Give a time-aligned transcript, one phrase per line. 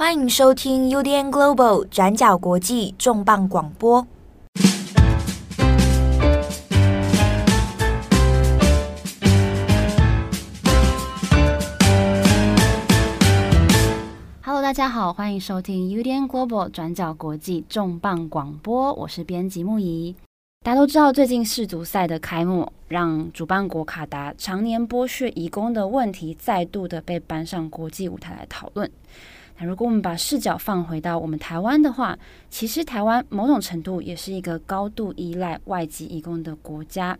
[0.00, 4.06] 欢迎收听 UDN Global 转角国际重磅广播。
[14.42, 20.16] Hello，大家好，欢迎收听 UDN Global 转角国际重磅广播，我是编辑木仪。
[20.64, 28.90] 大家都知道，最近世足赛的开幕，让主办国卡达常年剥削移工的问题再度的被搬上国际舞台来讨论。
[29.64, 37.18] 如果我们把视角放回到我们台湾的话，其实台湾某种程度也是一个高度依赖外籍移工的国家。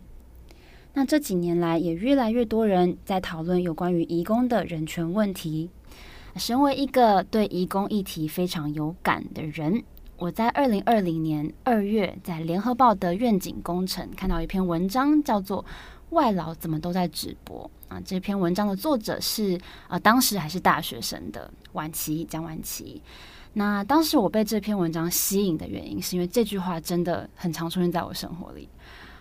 [0.93, 5.69] 那这几年来，也越来越多人在讨论有关于移工的人权问题。
[6.35, 9.83] 身为一个对移工议题非常有感的人，
[10.17, 15.63] 我在二零二零年二月在联合报的愿景工程看到一篇文章，叫做。
[16.11, 17.99] 外劳怎么都在直播啊？
[18.05, 23.01] 这篇文章的作者是啊，当时还是大学生的晚琪，江婉琪。
[23.53, 28.69] 那当时我被这篇文章吸引的原因，是因为这句话真的很常出现在我生活里。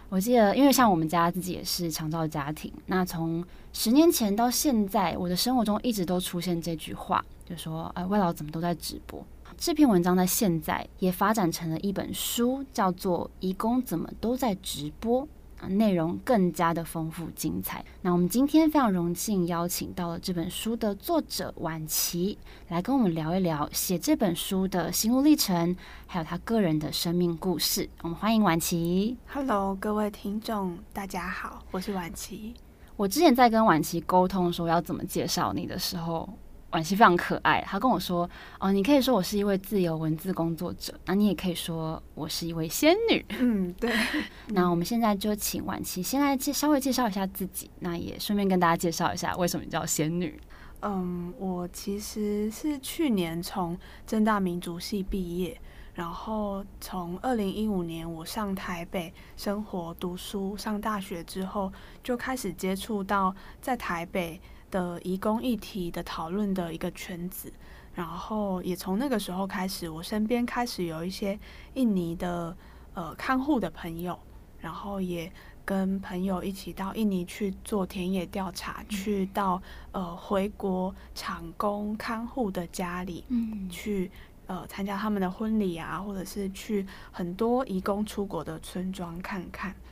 [0.08, 9.24] 我记得，因为像我们家自己也是长照家庭，那从十年前到现在，我的生活中一直都出现这句话，就说呃，外劳怎么都在直播。
[9.56, 15.22] 这篇文章在现在也发展成了一本书，叫做《义工怎么都在直播》。
[15.68, 17.84] 内容更加的丰富精彩。
[18.02, 27.88] 那我们今天非常荣幸邀请到了这本书的作者婉琪来跟我们聊一聊写这本书的心路历程，还有他个人的生命故事。
[28.02, 29.16] 我们欢迎婉琪。
[29.26, 32.54] Hello，各位听众，大家好，我是婉琪。
[32.96, 36.28] 我之前在跟婉琪沟通说要怎么介绍你的时候。
[36.70, 38.28] 婉琪非常可爱，她跟我说
[38.60, 43.24] ：“哦，你可以说我是一位自由文字工作者，那你也可以说我是一位仙女。
[43.40, 43.92] ”嗯，对。
[44.54, 50.40] 那我们现在就请婉琪先来介稍微介绍一下自己，那也顺便跟大家介绍一下为什么你叫仙女。
[50.82, 55.60] 嗯，我其实是去年从正大民族系毕业，
[55.94, 64.40] 然后从二零一五年我上台北生活、读书、上大学之后，就开始接触到在台北。
[64.70, 67.52] 的移工议题的讨论的一个圈子，
[67.94, 71.38] 然后也从那个时候开始，我身边开始有一些
[71.74, 72.56] 印尼的
[72.94, 74.18] 呃看护的朋友，
[74.60, 75.30] 然后也
[75.64, 79.60] 跟朋友一起到印尼去做田野调查，去到
[79.92, 84.10] 呃回国厂工看护的家里，嗯，去
[84.46, 89.89] 呃参加他们的婚礼啊，或者是去很多移工出国的村庄看看，嗯。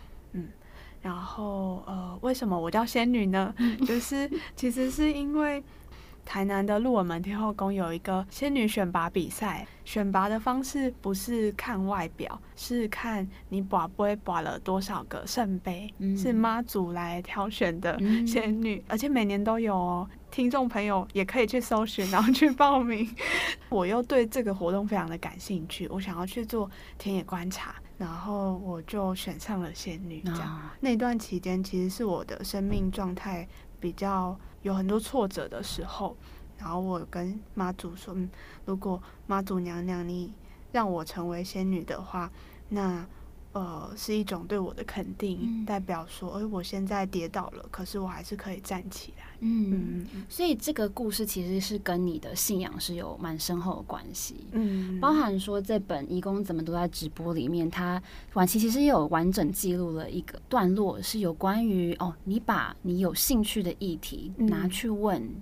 [1.08, 3.54] 然后，呃，为什么我叫仙女呢？
[3.86, 5.64] 就是 其实是因为
[6.22, 20.06] 台南的鹿耳门天后宫有一个仙女选拔比赛，选拔的方式不是看外表，是看你跋杯把了多少个圣杯，嗯、是妈祖来挑选的仙女，嗯、而且每年都有哦。
[20.30, 23.08] 听众朋友也可以去搜寻，然后去报名。
[23.70, 27.74] 我又对这个活动非常的感兴趣，我想要去做田野观察。
[27.98, 30.70] 然后我就选上了仙女，这样、oh.
[30.80, 33.46] 那段期间其实是我的生命状态
[33.78, 36.16] 比较有很多挫折的时候。
[36.56, 38.30] 然后我跟妈祖说，嗯，
[38.64, 40.32] 如果妈祖娘娘你
[40.72, 42.30] 让我成为仙女的话，
[42.70, 43.06] 那。
[43.52, 49.24] 呃，是一种对我的肯定，嗯、代表说，哎，我现在跌倒了，可是我还是可以站起来。
[49.40, 54.46] 嗯，嗯，所以这个故事其实是跟你的信仰是有蛮深厚的关系。
[54.52, 58.00] 嗯，包含说这本《义工怎么都在直播》里面，他
[58.34, 65.32] 晚期其实也有完整记录了一个段落，是有关于哦，你把你有兴趣的议题拿去问。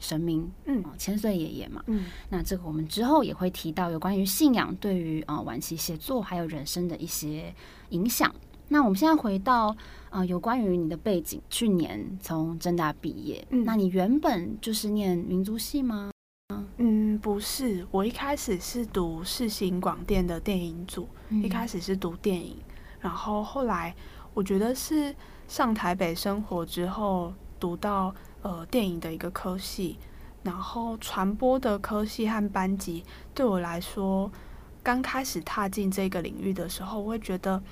[0.00, 7.54] 神明，嗯，千岁爷爷嘛，嗯，那这个我们之后也会提到有关于信仰对于啊晚期写作还有人生的一些
[7.90, 8.34] 影响。
[8.68, 9.66] 那我们现在回到
[10.08, 16.10] 啊、呃，有关于你的背景，去年从正大毕业，嗯，那你原本就是念民族系吗？
[16.78, 22.56] 嗯，不是，我一开始是读世新广电的电影组，嗯、一开始是读电影，
[23.00, 23.94] 然后后来
[24.32, 25.14] 我觉得是
[25.46, 28.14] 上台北生活之后读到。
[28.42, 29.98] 呃，电影的一个科系，
[30.42, 34.30] 然后传播的科系和班级，对我来说，
[34.82, 37.62] 刚开始踏进这个领域的时候，我会觉得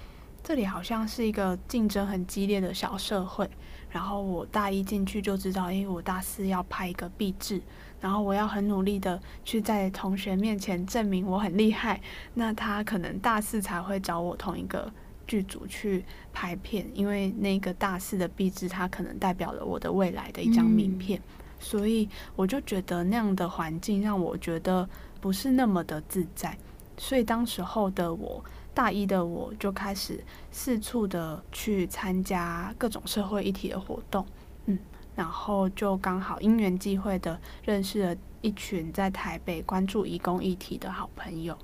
[0.43, 3.49] 这里好像是一个竞争很激烈的小社会。
[3.91, 7.63] 然后我大一进去就知道，因为我大四要拍一个毕制，
[8.03, 11.99] 然后我要很努力的去在同学面前证明我很厉害。
[12.35, 14.93] 那他可能大四才会找我同一个。
[15.29, 16.03] 剧组去
[16.33, 24.89] 拍片，因为那个大四的壁纸，它可能代表了我的未来的一张名片，嗯、所以我就觉得那样的环境让我觉得
[25.21, 26.57] 不是那么的自在，
[26.97, 28.43] 所以当时候的我，
[28.73, 34.27] 大一的我就开始四处的去参加各种社会议题的活动，
[34.65, 34.79] 嗯，
[35.15, 41.57] 然后就刚好因缘际会的认识了一群在台北关注移工议题的好朋友。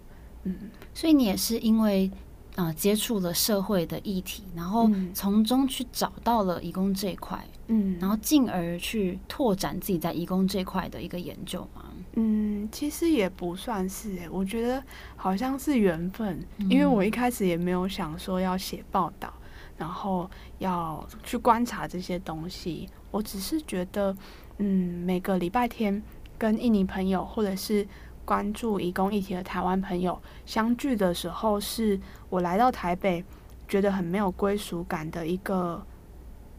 [0.43, 0.55] 嗯，
[0.93, 2.11] 所以你也是因为。
[2.57, 11.87] 啊、呃，接触了社会的议题，然后从中去找到了义工这一块，嗯，然后进而去拓展自己在义工这一块的一个研究吗？
[12.13, 14.81] 嗯，其实也不算是诶，我觉得
[15.17, 19.35] 好像是缘分，嗯，因为我一开始也没有想说要写报道，
[19.77, 24.17] 然后要去观察这些东西，我只是觉得，
[24.59, 26.01] 嗯，每个礼拜天
[26.39, 27.85] 跟印尼朋友或者是。
[28.25, 31.99] 关注移工议题的台湾朋友相聚的时候，是
[32.29, 33.25] 我来到台北，
[33.69, 35.85] 觉得很没有归属感的一个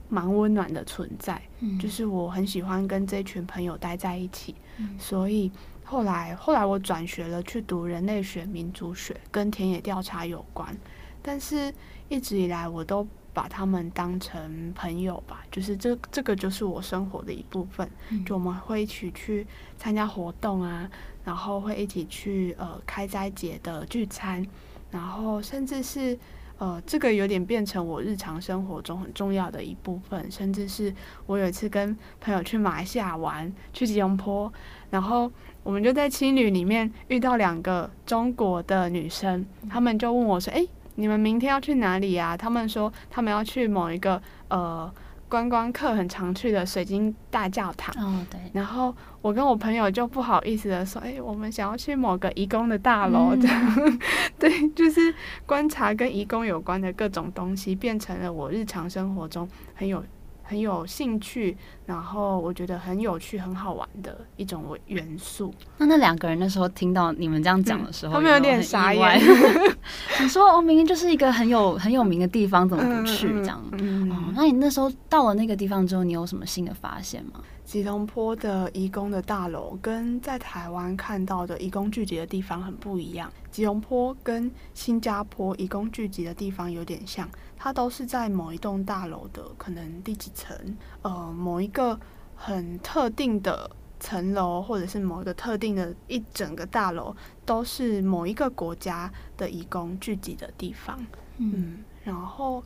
[0.07, 1.41] 蛮温暖的存在。
[1.59, 5.51] 嗯，就是我很喜欢跟这群朋友待在一起，嗯，所以
[5.83, 10.75] 后来后来我转学了，去读人类学、民族学，跟田野调查有关。
[11.21, 11.73] 但是
[12.07, 17.89] 一直以来，我都把他们当成朋友吧，就是这这个就是我生活的一部分。
[18.09, 19.47] 嗯，就我们会一起去
[19.77, 20.89] 参加活动啊。
[21.25, 24.45] 然后会一起去呃开斋节的聚餐，
[24.91, 26.17] 然后甚至是
[26.59, 30.93] 呃这个有点变成我日常生活中很重要的一部分，甚至是
[31.25, 34.53] 我有一次跟朋友去马来西亚玩，去吉隆坡，
[34.91, 35.29] 然后
[35.63, 40.63] 我们就在青旅里面遇到两个中国的女生，她们就问我说：“哎，
[40.93, 44.93] 你们明天要去哪里呀？”她们说她们要去某一个呃。
[45.27, 48.39] 观光客很常去的水晶大教堂，哦，对。
[48.53, 53.99] 然后我跟我朋友就不好意思的说，哎，我们想要去某个移工的大楼，这样，嗯，
[54.39, 55.13] 对，就是
[55.45, 60.03] 观察跟移工有关的各种东西，变成了我日常生活中很有。
[60.47, 61.57] 很有兴趣，
[61.87, 65.51] 然后我觉得很有趣、很好玩的一种元素。
[65.77, 69.19] 那那两个人那时候听到你们这样讲的时候，嗯、他们有点傻眼。
[70.21, 73.27] 你说我明明就是一个很有很有名的地方，怎么不去？
[73.39, 74.33] 这样、嗯嗯哦。
[74.35, 77.41] 那你那时候到了那个地方之后，你有什么新的发现吗？
[77.63, 83.31] 吉隆坡的移工的大楼跟在台湾看到的移工聚集的地方很不一样。
[83.49, 87.27] 吉隆坡跟新加坡移工聚集的地方有点像。
[87.65, 90.55] 它都是在某一栋大楼的可能第几层，
[91.01, 91.99] 呃，某一个
[92.35, 93.67] 很特定的
[93.99, 100.95] 层楼，或者是某一个特定的一整个大楼，都是某一个国家的移工聚集的地方。
[101.37, 102.63] 嗯，嗯，然后，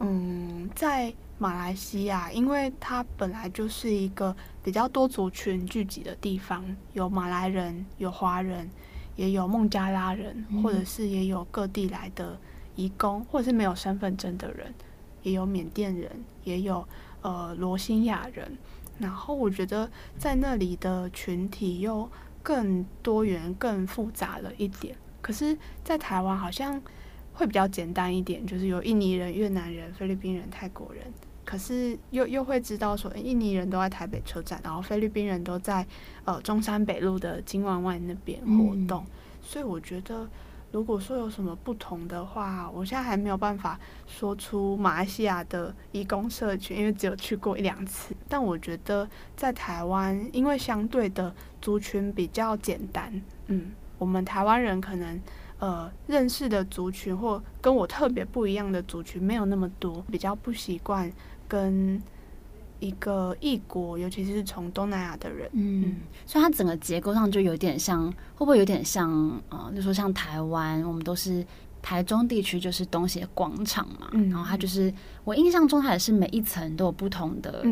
[0.00, 6.62] 嗯，在马来西亚，因为它本来就是一个比较多族群聚集的地方，
[6.92, 8.68] 有马来人，有华人，
[9.16, 12.38] 也有孟加拉人，或者是也有各地来的。
[12.76, 14.72] 移工或者是没有身份证的人，
[15.22, 16.10] 也有缅甸人，
[16.44, 16.86] 也有
[17.22, 18.56] 呃罗兴亚人。
[18.98, 22.08] 然后我觉得在那里的群体又
[22.42, 24.94] 更多元、更复杂了一点。
[25.22, 26.80] 可是，在台湾好像
[27.32, 31.04] 会比较简单一点，就是有印尼人、越南人、菲律宾人、泰国人。
[31.44, 35.86] 可是又又会知道说，印尼人都在台北车站，然后菲律宾人都在
[36.24, 39.02] 呃中山北路的金湾湾那边活动。
[39.02, 39.10] 嗯。
[39.42, 40.28] 所以我觉得。
[40.72, 48.14] 如果说有什么不同的话，我现在还没有办法说出马来西亚的移工社群，因为只有去过一两次。
[48.28, 55.20] 但我觉得在台湾，因为相对的族群比较简单，嗯，我们台湾人可能
[55.58, 61.12] 呃认识的族群或跟我特别不一样的族群没有那么多，比较不习惯
[61.48, 62.00] 跟。
[62.80, 65.96] 一个异国，尤其是从东南亚的人，嗯，
[66.26, 69.10] 所以它整个结构上就有点像，会不会有点像
[69.50, 69.68] 啊？
[69.68, 71.44] 呃、就说像台湾，我们都是
[71.82, 74.92] 台中地区，就是东协广场嘛，嗯，然后它就是
[75.24, 77.62] 我印象中，它也是每一层都有不同的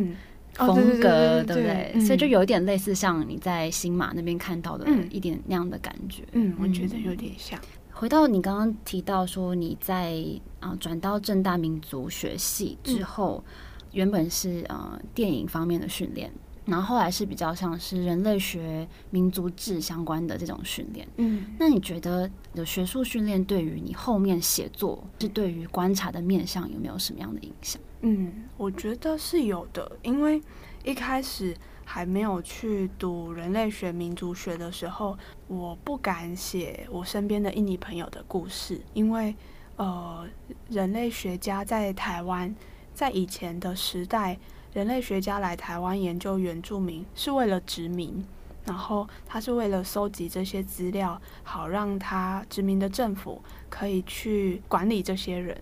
[0.52, 2.00] 风格，对不对？
[2.04, 7.58] 所以就有一点类似像你在新马那边看到的一点那样的感觉，嗯，我觉得有点像。
[7.92, 10.22] 回到你刚刚提到说你在
[10.60, 13.42] 啊转到正大民族学系之后。
[13.46, 13.52] 嗯
[13.92, 16.30] 原本是呃电影方面的训练，
[16.66, 21.08] 然后后来是比较像是人类学、民族志相关的这种训练。
[21.16, 27.80] 嗯，那你觉得的学术训练对于你后面写作，是对于观察的面向有没有什么样的影响？
[28.02, 30.40] 嗯，我觉得是有的，因为
[30.84, 35.16] 一开始还没有去读人类学、民族学的时候，
[35.46, 39.34] 我不敢写我身边的印尼朋友的故事，因为
[39.76, 40.28] 呃，
[40.68, 42.54] 人类学家在台湾。
[42.98, 44.36] 在以前的时代，
[44.72, 48.26] 人类学家来台湾研究原住民是为了殖民，
[48.64, 53.40] 然后他是为了收集这些资料，好让他殖民的政府
[53.70, 55.56] 可以去管理这些人。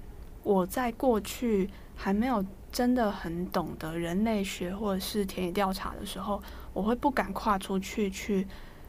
[0.45, 8.49] 我在过去还没有真的很懂得人类学或者是田野调查的时候，我会不敢跨出去去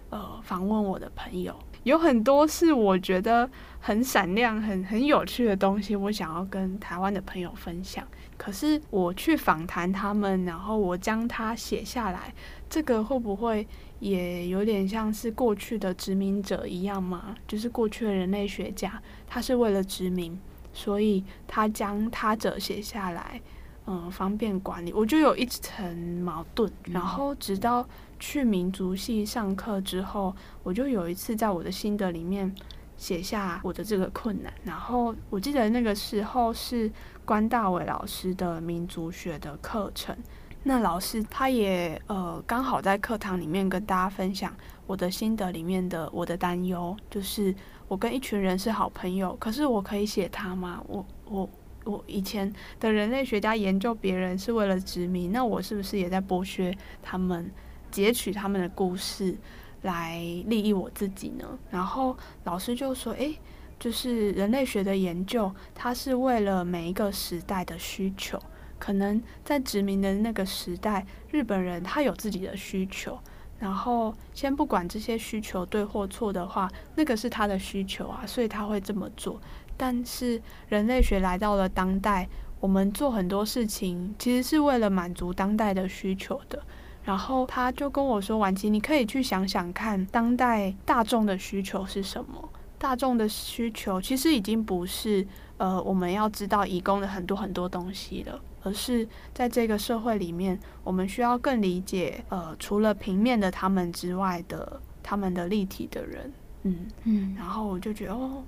[0.09, 1.53] 呃访问我的朋友。
[1.83, 3.49] 有很多是我觉得
[3.79, 8.05] 很闪亮、很很有趣的东西，我想要跟台湾的朋友分享。
[8.37, 12.33] 可是我去访谈他们，然后我将它写下来，
[12.69, 13.67] 这个会不会
[13.99, 20.39] 也有点像是过去的殖民者一样嘛，就是过去的人类学家，他是为了殖民，
[20.71, 23.41] 所以他将他者写下来，
[23.87, 24.93] 嗯，方便管理。
[24.93, 27.87] 我就有一层矛盾，然后直到
[28.19, 32.53] 去民族系上课之后，我就有一次在我的心得里面
[32.97, 34.53] 写下我的这个困难。
[34.63, 36.91] 然后我记得那个时候是
[37.27, 40.15] 关大伟老师的民族学的课程。
[40.63, 44.55] 那老师他也呃刚好在课堂里面跟大家分享
[44.85, 47.53] 我的心得里面的我的担忧，就是
[47.89, 50.81] 我跟一群人是好朋友，可是我可以写他吗？
[50.87, 51.49] 我我
[51.83, 57.51] 我以前的人类学家研究别人是为了殖民，那我是不是也在剥削他们，
[57.91, 59.35] 截取他们的故事
[59.81, 60.17] 来
[60.47, 61.45] 利益我自己呢？
[61.69, 62.15] 然后
[62.45, 63.37] 老师就说：“诶，
[63.79, 68.39] 就是人类学的研究，它是为了每一个时代的需求。”
[68.79, 73.17] 可能在殖民的那个时代，日本人他有自己的需求，
[73.57, 79.41] 然后先不管这些需求对或错的话，那个是他的需求啊，所以他会这么做。
[79.75, 82.29] 但是人类学来到了当代，
[82.59, 86.61] 我们做很多事情其实是为了满足当代的需求的。
[87.03, 92.47] 然后他就跟我说：“婉琪，你可以去想想看，当代大众的需求是什么？
[92.77, 95.25] 大众的需求其实已经不是
[95.57, 107.35] 呃我们要知道移工的很多很多东西了。”而是在这个社会里面，我们需要更理解，呃，除了平面的他们之外的他们的立体的人，嗯嗯。
[107.37, 108.43] 然后我就觉得，哦，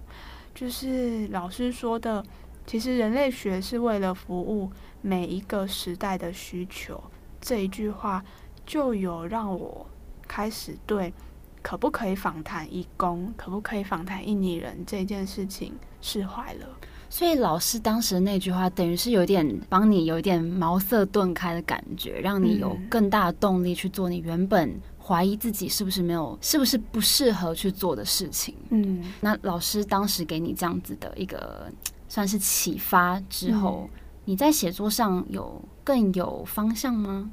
[0.53, 2.21] 就是老师说的，
[2.65, 4.69] 其实人类学是为了服务
[5.01, 7.01] 每一个时代的需求。
[7.39, 8.21] 这一句话
[8.65, 9.87] 就有让我
[10.27, 11.13] 开始对
[11.61, 16.67] 可不可以访谈义工，可不可以访谈印尼人这件事情释怀了。
[17.11, 28.53] 所以老师当时的那句话，等于是有点帮你有一点茅塞顿开的感觉，让你有更大的动力去做你原本怀疑自己是不是没有、是不是不适合去做的事情。
[28.69, 31.71] 嗯，那老师当时给你这样子的一个
[32.07, 37.31] 算是启发之后，嗯、你在写作上有更有方向吗？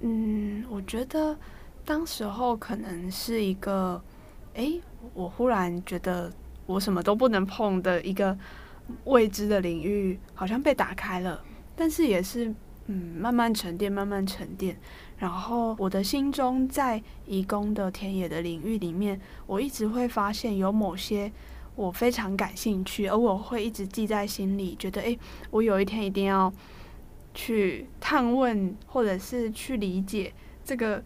[0.00, 1.36] 嗯，我觉得
[1.84, 4.02] 当时候可能是一个，
[4.54, 4.72] 哎、
[5.14, 6.32] 我忽然觉得
[6.66, 8.36] 我什么都不能碰的一个。
[9.04, 11.42] 未知的领域好像被打开了，
[11.74, 12.52] 但是也是
[12.86, 14.76] 嗯，慢慢沉淀，慢慢沉淀。
[15.16, 21.30] 然后我的心中在移工的田野的领域里面，我一直会发现有某些
[21.76, 25.18] 我非常感兴趣，而我会一直记在心里，觉得诶，
[25.50, 26.52] 我有一天一定要
[27.32, 30.34] 去探问，或者是去理解
[30.64, 31.02] 这个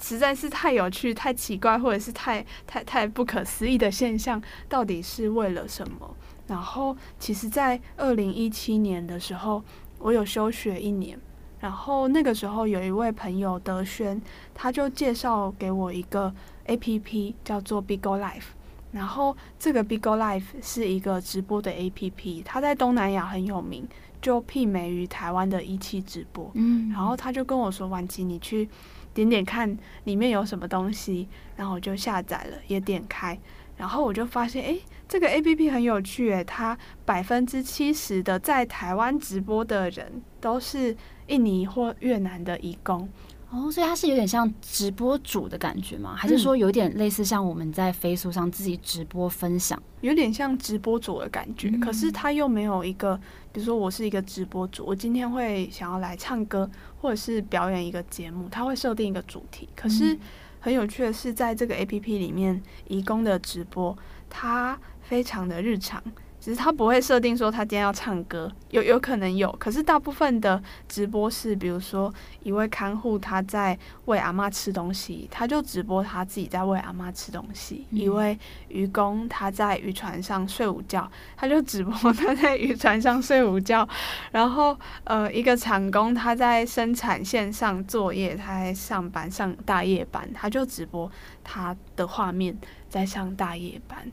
[0.00, 6.16] 实在是太有趣、太奇怪，或者是太太太不可思议的现象，到底是为了什么？
[6.46, 9.62] 然后，其实，在二零一七年的时候，
[9.98, 11.18] 我有休学一年。
[11.60, 14.22] 然后那个时候，有一位朋友德轩，
[14.54, 16.32] 他就介绍给我一个
[16.66, 18.44] APP，叫做 Bigo Live。
[18.92, 23.86] 然后这个 Bigo Live 是一个直播的 APP，它在东南亚很有名，
[24.20, 26.50] 就媲美于台湾的一期直播。
[26.54, 26.90] 嗯。
[26.90, 28.68] 然后他就跟我说：“婉琪，你去
[29.14, 33.38] 点点看里面有什么东西。”然后我就下载了，也点开。
[33.76, 34.76] 然后我就发现，哎，
[35.08, 40.96] 这个 APP 很有趣，诶，它百分之七十的在台湾直播的人都是
[41.28, 43.08] 印尼或越南的移工。
[43.50, 46.14] 哦，所以它是有点像直播主的感觉吗？
[46.16, 49.82] 还是说有点类似像我们在 Facebook 上自己直播分享？
[50.02, 53.16] 有点像直播主的感觉，嗯，可是它又没有一个，
[53.52, 60.14] 比如说我是一个直播主，我今天会想要来唱歌或者是表演一个节目，它会设定一个主题，可是。
[60.14, 60.20] 嗯
[60.60, 63.96] 很有趣的是，在这个 APP 里面，移工的直播，
[64.28, 66.02] 它非常的日常。
[66.40, 72.12] 只是他不会设定说他今天要唱歌，有有可能有，可是大部分的直播是，比如说
[72.44, 83.84] 一位看护他在喂阿嬷吃东西，他就直播他自己在喂阿嬷吃东西；嗯、一位渔工他在渔船上睡午觉， 他就直播他在渔船上睡午觉；
[84.30, 91.10] 然后呃，一个厂工他在生产线上作业，他在上班上大夜班，他就直播
[91.42, 92.56] 他的画面
[92.88, 94.08] 在上大夜班。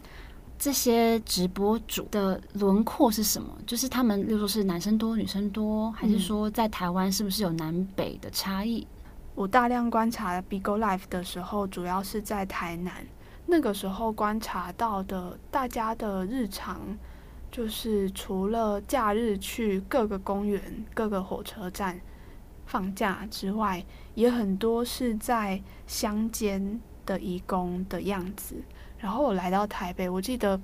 [0.66, 3.56] 这些直播主的轮廓是什么？
[3.68, 8.88] 就是他们，例如说是男生多、女生多，还是说在台湾是不是有南北的差异？
[9.36, 13.06] 我大量观察 Bigo Live 的时候，主要是在台南。
[13.46, 16.98] 那个时候观察到的，大家的日常
[17.52, 22.02] 就是除了假日去各个公园、各个火车站
[22.66, 28.56] 放假之外，也很多是在乡间的移工的样子。
[29.06, 30.60] 然后我来到台北，我记得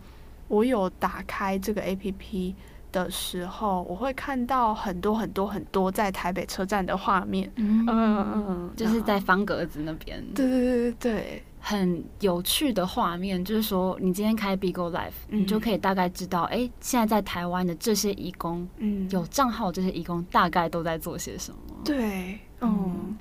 [0.47, 2.55] 我有打开这个 APP
[2.91, 13.45] 的时候，我会看到很多很多很多在台北车站的画面，嗯嗯嗯，就是在方格子那边，对对对对，很有趣的画面。
[13.45, 21.59] 就是说，你今天开 Bigo Life，你就可以大概知道，哎，现在在台湾的这些义工，嗯，有账号这些义工大概都在做些什么？
[21.85, 23.15] 对，嗯。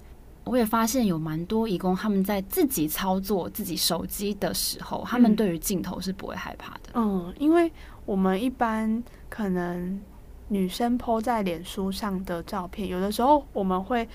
[0.45, 6.91] 我也发现有蛮多义工，他们在自己操作自己手机的时候，他们对于镜头是不会害怕的。
[6.95, 7.71] 嗯，因为
[8.05, 10.01] 我们一般可能
[10.49, 14.09] 女生 po 在脸书上的照片，有的时候我们会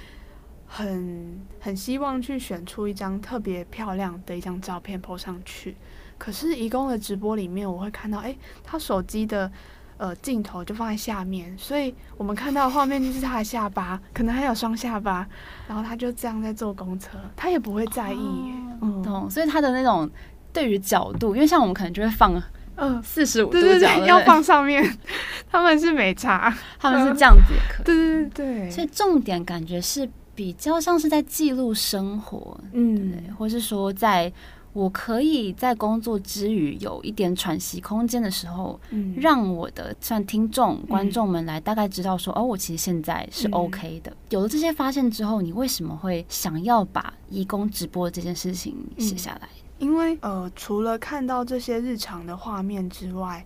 [0.65, 5.75] 很很希望去选出一张特别漂亮的一张照片 po 上去。
[6.17, 9.51] 可是义工的直播里面，我会看到，哎，他手机的。
[9.97, 15.25] 呃，镜头就放在下面，所以我们看到的画面就是他的下巴，可能还有双下巴，
[15.67, 19.29] 然后他就这样在坐公车，他也不会在意，哦、嗯，懂。
[19.29, 20.09] 所以他的那种
[20.51, 22.41] 对于角度，因为像我们可能就会放
[22.75, 24.83] 嗯四十五度角，要放上面，
[25.49, 34.31] 他们是没差， 他们是这样子也可以，对对对，所以重点感觉是比较像是在记录生活，嗯，对，或是说在。
[34.75, 44.12] 我可以在工作之余有一点喘息空间的时候，嗯，让我的像听众、观众们来大概知道说，哦，我其实现在是 OK 的。
[44.32, 49.48] 有了这些发现之后，你为什么会想要把义工直播这件事情写下来？
[49.79, 53.46] 因为呃，除了看到这些日常的画面之外，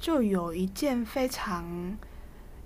[0.00, 1.96] 就有一件非常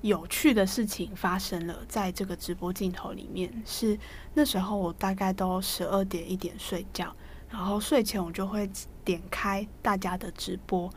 [0.00, 3.52] 有趣的事情发生了，在这个直播镜头里面。
[3.66, 3.98] 是
[4.32, 7.14] 那时候我大概都十二点一点睡觉。
[7.50, 8.70] 然后睡前我就会
[9.04, 10.88] 点开大家的直播，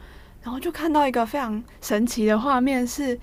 [0.41, 3.19] 然后就看到一个非常神奇的画面是，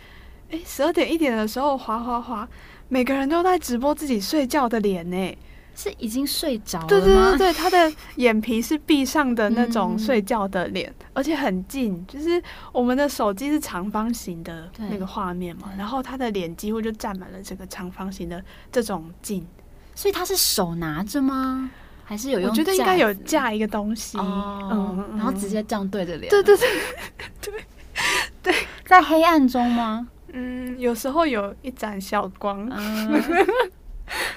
[0.50, 2.48] 诶，十二点一点的时候滑滑滑，
[2.88, 5.38] 每个人都在直播自己睡觉的脸呢，
[5.76, 6.88] 是已经睡着了吗？
[6.88, 19.46] 对对对对，他的眼皮是闭上的那种睡觉的脸，嗯、而且很近，就是我们的手机是长方形的那个画面嘛，然后他的脸几乎就占满了这个长方形的这种近，
[19.94, 21.70] 所以他是手拿着吗？
[22.10, 22.50] 还是有用？
[22.50, 26.28] 我觉得应该有架一个东西，哦、嗯，然后直接这样对着脸。
[26.28, 26.68] 对对对
[27.40, 27.54] 对
[28.42, 30.08] 对，在黑暗中吗？
[30.32, 32.68] 嗯，有时候有一盏小光。
[32.68, 33.22] 嗯、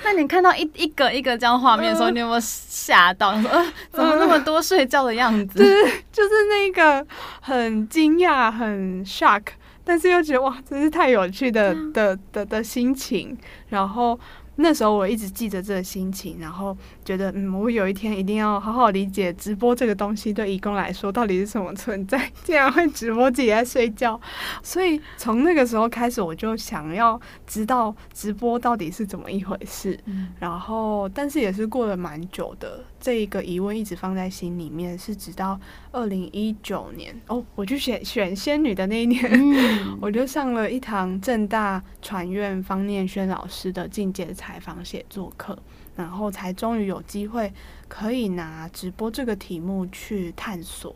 [0.04, 3.42] 那你看到一一个一个这样画面的时候，嗯、你有没有吓到？
[3.42, 5.58] 说，呃，怎么那么多睡觉的样子？
[5.58, 7.04] 就是就是那个
[7.42, 9.46] 很惊讶、很 shock，
[9.84, 13.36] 但是又觉得哇，真是太有趣的的的，的心情，
[13.70, 14.20] 然后。
[14.58, 24.20] 那时候我一直记着这个心情，然后觉得，嗯，我有一天一定要好好理解直播这个东西对义工来说到底是什么存在，竟然会直播自己在睡觉。
[24.64, 30.00] 所以从那个时候开始，我就想要知道直播到底是怎么一回事。
[30.06, 32.84] 嗯，然后，但是也是过了蛮久的。
[33.00, 35.60] 这一个疑问一直放在心里面，是直到
[35.92, 45.58] 二零一九年哦，我去选选仙女的那一年，嗯、 我就上了一堂正大传院方念轩老师的进阶采访写作课，
[45.96, 47.52] 然后才终于有机会
[47.88, 50.96] 可以拿直播这个题目去探索。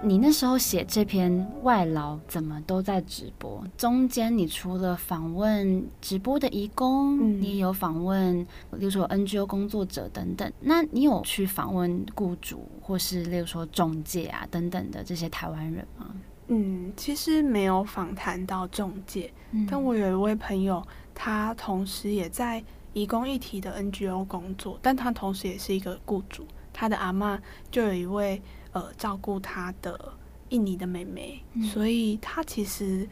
[0.00, 3.62] 你那时候写这篇外劳怎么都在直播？
[3.76, 8.40] 中间你除了访问直播的移工，嗯、你也有访问，
[8.72, 10.50] 例如说 NGO 工作者等等。
[10.60, 16.14] 那你有去访问雇主或是例如说中介啊等等的这些台湾人吗？
[16.46, 20.80] 嗯，其实没有访谈到中介，嗯、但我有一位朋友，
[21.12, 27.36] 他同时也在移工议题的 NGO 工作，但他同时也是一个雇主，他的阿嬷
[27.70, 28.40] 就有一位。
[28.78, 30.12] 呃，照顾他的
[30.50, 33.08] 印尼的妹妹，嗯、所以他其实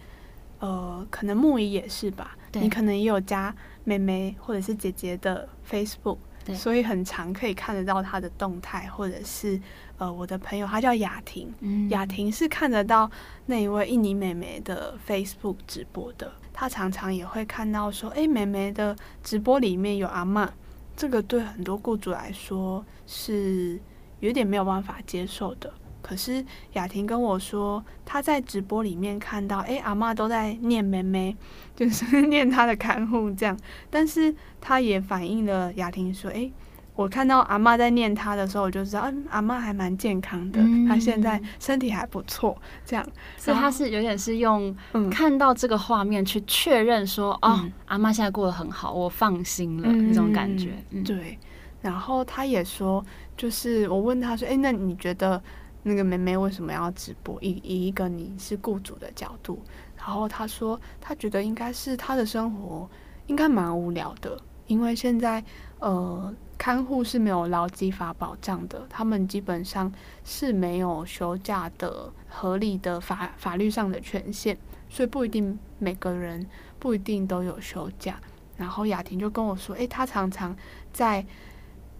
[0.61, 2.37] 呃，可能木仪也是吧。
[2.53, 3.53] 你可能也有加
[3.83, 6.19] 妹妹或者是姐姐的 Facebook，
[6.55, 9.61] 所以很常可以看得到他的动态，或者是
[9.99, 13.11] 呃，我的朋友她叫雅婷，嗯、雅婷是看得到
[13.47, 16.33] 那一位印尼妹妹的 Facebook 直播的。
[16.53, 20.49] 她常常也会看到说，哎，妹妹的直播里面有阿妈，
[20.97, 23.81] 这个对很多雇主来说是。
[24.21, 31.37] 有点没有办法接受的，可是雅婷跟我说，她在直播里面看到，哎，阿嬷都在念妹妹，
[31.77, 33.57] 就是念她的看护这样。
[33.91, 36.51] 但是她也反映了雅婷说，哎，
[36.95, 43.07] 我看到阿嬷在念她的时候，我就知道，嗯，阿嬷还蛮健康的，她、嗯、现在身体还不错，这样。
[43.37, 44.75] 所以她是有点是用
[45.11, 50.73] 看到这个画面去确认说，嗯、哦，阿嬷现在过得很好，我放心了，那、嗯、种感觉。
[50.91, 51.39] 嗯、对。
[51.83, 53.05] 然后她也说，
[53.37, 55.43] 就是我问他说：“诶，那你觉得
[55.83, 57.39] 那个妹妹为什么要直播？
[57.43, 59.63] 以以一个你是雇主的角度。”
[59.97, 62.89] 然后他说，他觉得应该是他的生活
[63.27, 65.43] 应该蛮无聊的，因为现在
[65.81, 69.93] 呃看护是没有劳基法保障的，他们基本上
[70.25, 74.57] 是没有休假的合理的法法律上的权限，
[74.89, 76.47] 所以不一定每个人
[76.79, 78.21] 不一定都有休假。
[78.57, 80.57] 然后雅婷就跟我说，诶，她常常
[80.93, 81.25] 在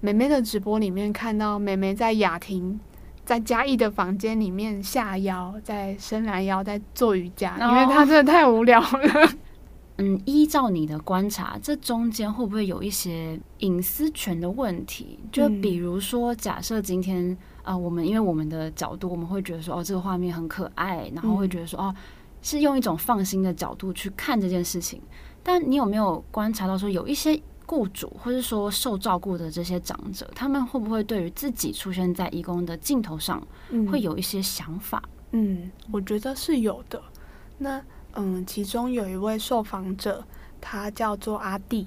[0.07, 2.79] 妹妹的直播里面看到妹妹在雅婷。
[3.25, 9.33] 在嘉义的房间里面下腰，在伸懒腰，在做瑜伽，因为她真的太无聊了。
[9.99, 15.19] 嗯，依照你的观察，这中间会不会有一些隐私权的问题？
[15.33, 21.93] 就比如说，假设今天啊、呃，我们因为我们的角度，我们会觉得说，哦，这个画面很可爱，然后会觉得说，哦，
[22.43, 25.03] 是用一种放心的角度去看这件事情。
[25.43, 27.43] 但你有没有观察到说，有一些？
[27.67, 33.45] 雇主或者说受照顾的这些长者，他们会不会对于自己出现在义工的镜头上，
[33.91, 35.03] 会有一些想法？
[35.33, 37.03] 嗯，嗯，我觉得是有的。
[37.59, 37.83] 那
[38.15, 40.25] 嗯，其中有一位受访者，
[40.61, 41.87] 他叫做阿弟，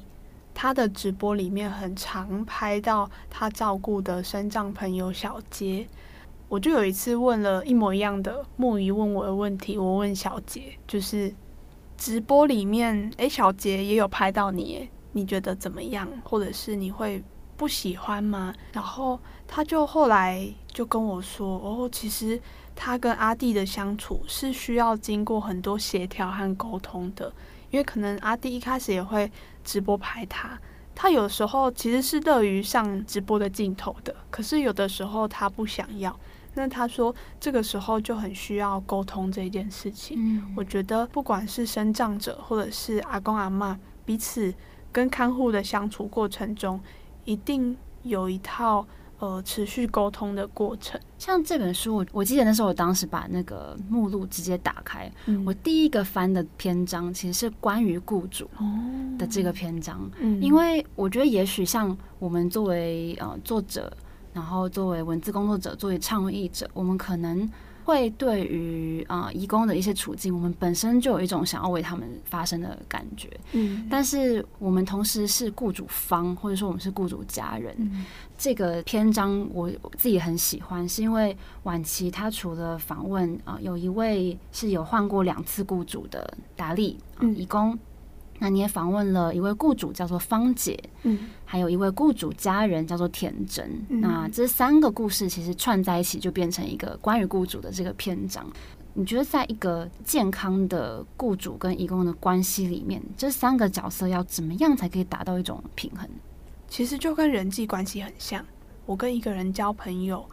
[0.53, 5.87] 他的直播里面很常拍到他照顾的身障朋友小杰。
[6.47, 11.33] 我就有一次问了一模一样的木鱼问我的问题，我问小杰，就是
[11.95, 16.07] 直播里面，诶，小杰也有拍到你，你觉得怎么样？
[16.23, 17.23] 或者是你会
[17.57, 18.53] 不喜欢吗？
[18.73, 22.39] 然后他就后来就跟我说：“哦，其实
[22.75, 27.33] 他跟阿弟的相处是需要经过很多协调和沟通的，
[27.71, 29.29] 因为可能阿弟一开始也会
[29.63, 30.57] 直播拍他，
[30.95, 36.17] 他有时候其实是乐于上直播的镜头的，可是有的时候他不想要。
[36.53, 40.17] 那他说这个时候就很需要沟通这件事情。
[40.17, 44.53] 嗯，我觉得不管是生长者或者是阿公阿嬷彼此。”
[44.91, 46.79] 跟看护的相处过程中，
[47.25, 48.85] 一定有一套
[49.19, 50.99] 呃持续沟通的过程。
[51.17, 58.49] 像这本书，我我记得那时候我当时把那个目录直接打开，嗯、我第一个翻的篇章其实是关于雇主
[59.17, 63.91] 的这个篇章，哦嗯、因为我觉得也许像我们作为呃作者，
[64.33, 67.49] 然后作为文字工作者，作为倡议者，我们可能。
[67.83, 73.29] 会对于啊、呃，移工的一些处境，我们本身就有一种想要为他们发声的感觉。
[73.53, 77.75] 嗯，但是我们同时是雇主方，或者说我们是雇主家人。
[77.79, 78.05] 嗯、
[78.37, 87.77] 这个篇章我自己很喜欢，是因为晚期他除了访问啊、呃，有一位是有换过两次雇主的达利啊，移工。
[88.39, 93.69] 嗯那你也访问了一位雇主，叫做芳姐，嗯，还有一位雇主家人叫做田真。
[93.89, 98.45] 嗯、那这三个故事其实串在一起，就变成一个关于雇主的这个篇章。
[98.93, 106.09] 你觉得，在一个健康的雇主跟义工的关系里面，这三个角色要怎么样才可以达到一种平衡？
[106.67, 108.43] 其实就跟人际关系很像。
[108.85, 110.25] 我跟一个人交朋友，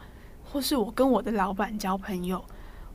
[0.43, 2.43] 或是我跟我的老板交朋友，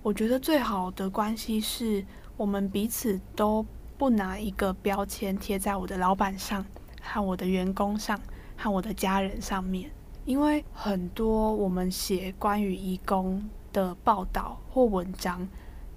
[0.03, 2.05] 我觉得最好的关系是
[2.37, 3.65] 我们彼此都。
[4.03, 6.67] 不拿一个标签贴在我的老板上，
[7.01, 8.19] 和我的员工上，
[8.57, 9.89] 和我的家人上面，
[10.25, 15.47] 因为很多我们写关于移工的报道或文章，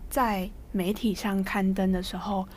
[0.07, 2.47] 在媒体上刊登的时候，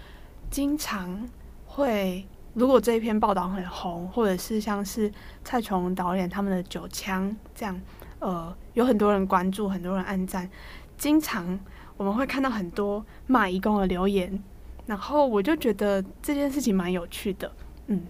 [0.51, 1.27] 经常
[1.65, 5.11] 会，如果这一篇报道很红，或者是像是
[5.43, 7.81] 蔡琼文导演他们的《九枪》这样，
[8.19, 10.51] 呃，有很多人关注，很多人按赞，
[10.99, 11.59] 经常
[11.97, 14.45] 我们会看到很多骂移工的留言。
[14.88, 17.53] 然后我就觉得这件事情蛮有趣的，
[17.88, 18.07] 嗯，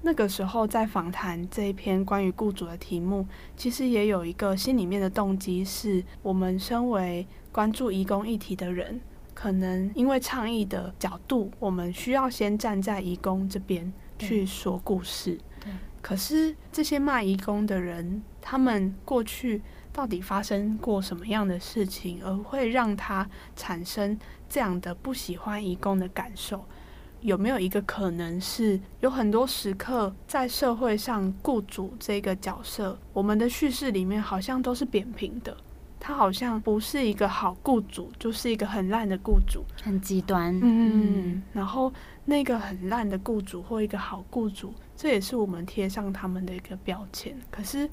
[0.00, 3.26] 那个时候在访谈这一篇关于雇主的题目，
[3.58, 8.98] 其实也有一个心里面的动机，是我们身为关注移工议题的人，
[9.34, 15.38] 可能因为倡议的角度，我们需要先站在移工这边去说故事。
[15.60, 15.70] 对。
[16.00, 19.60] 可是这些骂移工的人，他们过去
[19.94, 26.64] 到底发生过什么样的事情，而会让他产生这样的不喜欢移工的感受，
[27.20, 35.56] 有没有一个可能是有很多时刻在社会上，雇主这个角色，我们的叙事里面好像都是扁平的，
[36.00, 40.58] 他好像不是一个好雇主，就是一个很烂的雇主，很极端。
[40.60, 41.92] 嗯，然后
[42.24, 47.88] 那个很烂的雇主或一个好雇主，这也是我们贴上他们的一个标签，可是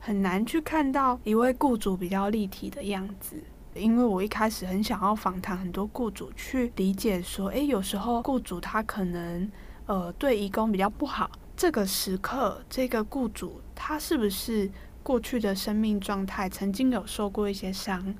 [0.00, 3.36] 很难去看到一位雇主比较立体的样子。
[3.74, 9.48] 因为我一开始很想要访谈很多雇主，去理解说，诶，有时候雇主他可能，
[9.86, 11.30] 呃，对移工比较不好。
[11.56, 14.68] 这个时刻，这个雇主他是不是
[15.04, 18.12] 过去的生命状态曾经有受过一些伤，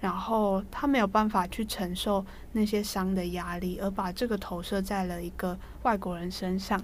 [0.00, 6.82] 然后他没有办法去承受那些伤的压力，而把这个投射在了一个外国人身上。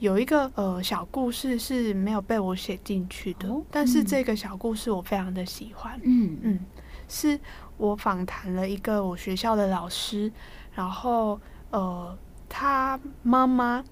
[0.00, 5.98] 有一个呃小故事是没有被我写进去的，哦，但是这个小故事我非常的喜欢。
[6.02, 6.54] 嗯嗯。
[6.54, 6.66] 嗯
[7.12, 7.38] 是
[7.76, 10.30] 我访谈了一个我学校的老师，
[10.72, 12.16] 然后呃，
[12.48, 13.84] 他妈妈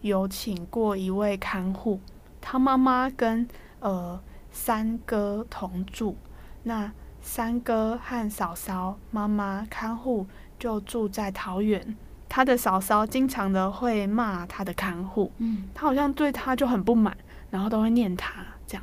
[0.00, 2.00] 有请过一位看护，
[2.40, 3.46] 他妈妈跟
[3.78, 6.16] 呃三哥同住，
[6.64, 6.92] 那
[7.22, 10.26] 三哥和嫂嫂妈妈看护
[10.58, 11.96] 就住在桃园。
[12.28, 17.16] 他的嫂嫂经常的会骂他的看护，嗯，他好像对他就很不满，
[17.50, 18.82] 然后都会念他这样。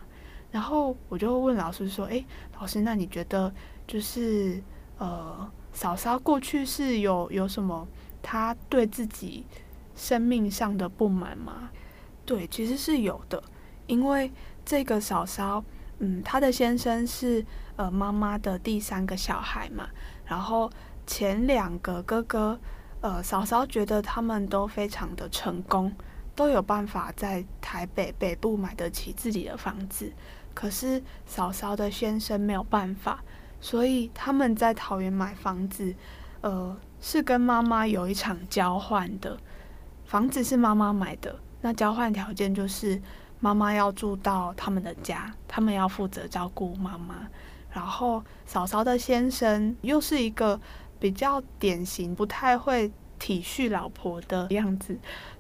[0.51, 2.25] 然后我就问老师说：“诶，
[2.59, 3.53] 老师，那你觉得
[3.87, 4.61] 就是
[4.97, 7.87] 呃，嫂嫂过去是有有什么
[8.21, 9.45] 他对自己
[9.95, 11.69] 生命上的不满吗？”
[12.25, 13.43] 对，其实是有的，
[13.87, 14.31] 因为
[14.63, 15.61] 这个嫂嫂，
[15.99, 19.89] 嗯，她的先生是呃妈妈的第三个小孩嘛，
[20.25, 20.71] 然后
[21.05, 22.57] 前两个哥哥，
[23.03, 25.91] 呃，嫂嫂觉得他们都非常的成功，
[26.33, 30.09] 都有办法在台北北部买得起自己的房子。
[30.53, 33.21] 可是嫂嫂的先生没有办法，
[33.59, 35.93] 所以他们在桃园买房子，
[36.39, 39.37] 呃，是跟妈妈有一场交换的。
[40.05, 43.01] 房子是妈妈买的，那交换条件就是
[43.41, 47.27] 妈妈要住到他们的家，他们要负责照顾妈妈。
[47.69, 50.61] 然后嫂嫂的先生又是一个
[51.03, 52.89] 比较典型，不太会
[53.19, 54.97] 体恤老婆的样子，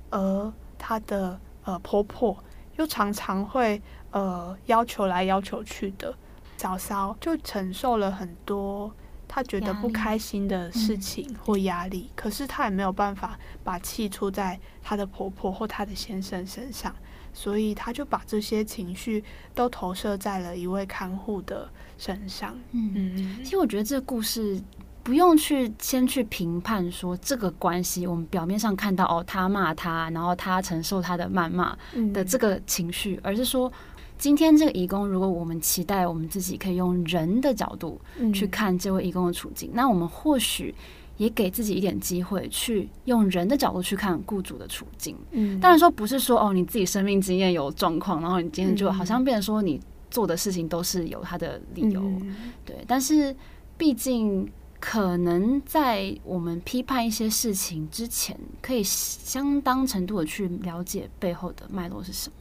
[0.09, 2.43] 而他的呃婆婆
[2.75, 3.81] 又常常会。
[4.11, 6.15] 呃，要求来要求去的，
[6.57, 8.93] 嫂嫂就承受了很多
[9.27, 16.95] 她觉得不开心的事情或压力，嗯、可是她也没有办法把气出在她的婆婆或她的先生身上，
[17.33, 19.23] 所以他就把这些情绪
[19.55, 22.55] 都投射在了一位看护的身上。
[22.71, 24.61] 嗯嗯，其实我觉得这个故事
[25.03, 31.77] 不用去先去评判说这个关系，我们表面上看到哦，他骂他，然后他承受他的谩骂
[32.13, 33.71] 的这个情绪，嗯、而是说。
[34.15, 37.99] 今天这个义工，如果我们期待我们自己可以用人的角度
[38.33, 40.73] 去看这位义工的处境，嗯、那我们或许
[41.17, 45.17] 也给自己一点机会，去用人的角度去看雇主的处境。
[45.31, 49.77] 嗯，当然说不是说哦，你自己生命经验有状况，然后你今天就好像变成说你
[50.09, 51.99] 做的事情都是有他的理由。
[51.99, 53.35] 嗯、对，但是
[53.77, 54.49] 毕竟
[54.85, 62.35] 可能在我们批判一些事情之前，可以相当程度的去了解背后的脉络是什么。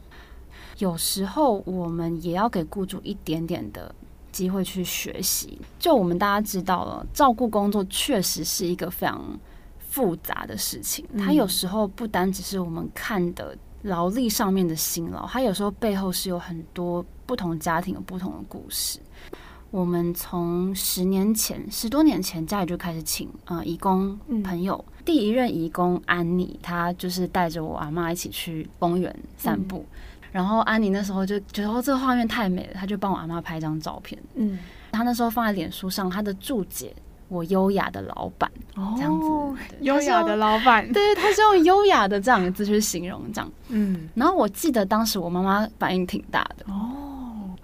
[0.77, 3.95] 有时候我们也要给雇主一点点的
[4.33, 5.57] 机会去学习。
[5.79, 9.39] 就我们大家知道了，照顾工作确实是一个非常
[9.79, 11.07] 复杂的事情。
[11.17, 18.99] 它有时候不单只是我们看的劳力上面的辛劳，它有时候背后是有很多不同家庭有不同的故事。
[19.73, 24.85] 我们从十年前、十多年前家里就开始请呃义工朋友。
[24.87, 29.79] 嗯、第一任义工安妮，她就是带着我阿妈一起去公园散步。
[29.79, 29.97] 嗯
[30.33, 34.19] 然后安妮那时候就觉得哦，这个画面太美了，她就帮我阿妈拍一张照片。
[34.33, 34.57] 嗯，
[34.91, 36.91] 她那时候放在脸书上，她的注解
[37.29, 43.51] ：“我优雅的老板。”哦，这样子，优雅的老板，对，她是用优雅的这两个字去形容这样。
[43.69, 47.02] 嗯，然后我记得当时我妈妈反应挺大的哦。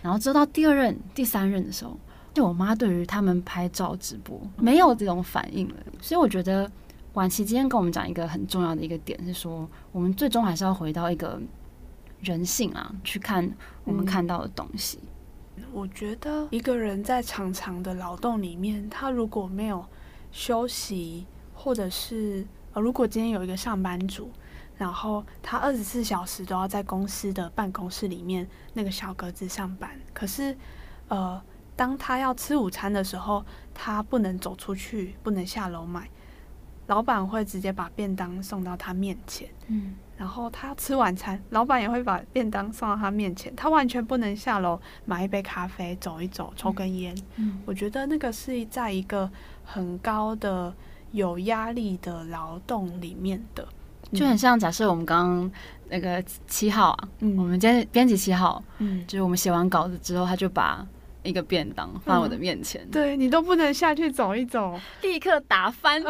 [0.01, 1.97] 然后直到第二任、第三任的时候，
[2.33, 5.75] 就我妈对于他们拍照直播没有这种反应了。
[6.01, 6.69] 所以我觉得
[7.13, 11.39] 晚期今天跟我们讲一个很重要的一个点是说，我们最终还是要回到一个。
[12.21, 13.49] 人性啊，去看
[13.85, 14.99] 我们看到的东西。
[15.55, 19.85] 嗯，我觉得一个人在长长的劳动里面，他如果没有
[20.29, 24.29] 休息，或者是呃，如果今天有一个上班族，
[24.79, 30.57] 然后他二十四小时都要在公司的办公室里面那个小格子上班，可是
[31.09, 31.39] 呃，
[31.75, 36.09] 当他要吃午餐的时候，他不能走出去，不能下楼买，
[36.87, 39.49] 老板会直接把便当送到他面前。
[39.67, 39.95] 嗯。
[40.17, 47.15] 然后他吃晚餐，老板也会把便当送到他面前，他完全不能下楼买一杯咖啡、走一走、抽根烟。
[47.37, 49.31] 嗯，我觉得那个是在一个
[49.63, 50.73] 很高的
[51.11, 53.65] 有压力的劳动里面的，
[54.13, 55.51] 就很像假设我们刚刚
[55.89, 60.85] 那个七号啊，嗯，我们今天编辑七号，嗯，就是我们写完稿子之后，他就把。
[61.21, 66.01] 一个便当放在我的面前，嗯、对你都不能下去走一走，立刻打翻。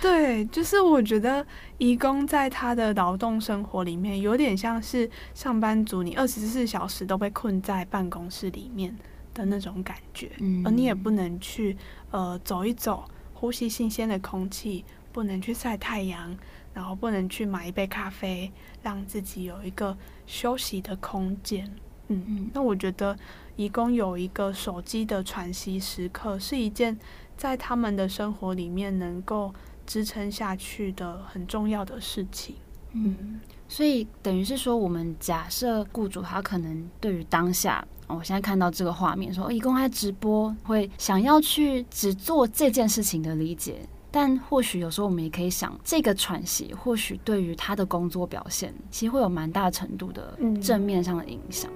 [0.00, 1.44] 对，就是我觉得
[1.76, 8.96] 义工在他的劳动生活里面，有点像是上班族，你二十四小时都被困在办公室里面
[9.34, 11.76] 的那种感觉，嗯、而你也不能去
[12.12, 13.04] 呃走一走，
[13.34, 16.34] 呼吸新鲜的空气，不能去晒太阳，
[16.72, 18.50] 然后不能去买一杯咖啡，
[18.82, 21.66] 让自己有一个休息的空间。
[22.08, 23.16] 嗯嗯，那我觉得。
[23.56, 26.98] 义工有一个手机的喘息时刻，是一件
[27.36, 29.52] 在他们的生活里面能够
[29.86, 32.56] 支撑下去的很重要的事情。
[32.92, 51.70] 嗯，所以等于是说，我们假设雇主他可能对于当下，我现在看到这个画面，说义工在直播会想要去只做这件事情的理解，但或许有时候我们也可以想，这个喘息或许对于他的工作表现，其实会有蛮大程度的正面上的影响。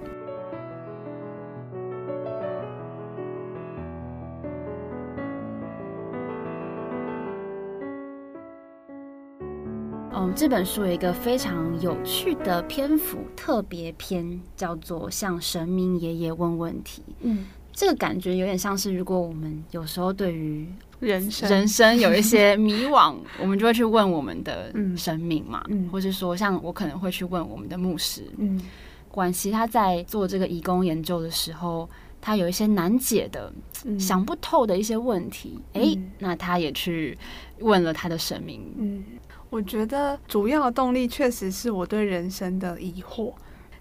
[10.11, 17.01] 嗯，这本书有一个非常有趣的篇幅特别篇，叫做《向神明爷爷问问题》。
[17.21, 17.45] 嗯。
[17.77, 20.65] 这个感觉有点像是，如果我们有时候对于
[20.99, 28.23] 人生人生有一些迷惘，我们就会去问我们的神明嘛，嗯、或是说，像我可能会去问我们的牧师。
[28.37, 28.61] 嗯，
[29.09, 31.89] 管其他在做这个移工研究的时候，
[32.21, 33.53] 他有一些难解的、
[33.83, 37.17] 嗯、想不透的一些问题，哎、嗯，那他也去
[37.59, 38.73] 问了他的神明。
[38.77, 39.03] 嗯，
[39.49, 43.33] 我觉得主要的动力确实是我对人生的疑惑。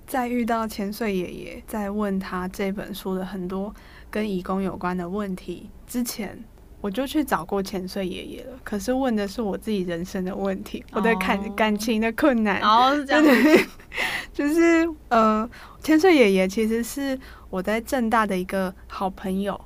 [0.07, 3.75] 在遇到千岁爷爷，在问他这本书的很多
[4.11, 6.45] 跟移工有关的问题之前，
[6.85, 8.59] 我就去找过千岁爷爷了。
[8.63, 11.57] 可是问的是我自己人生的问题，我的感、oh.
[11.57, 12.61] 感情的困难。
[12.61, 13.25] 哦、oh，是这样。
[14.35, 15.49] 就是呃，
[15.83, 17.19] 千岁爷爷其实是
[17.49, 19.59] 我在正大的一个好朋友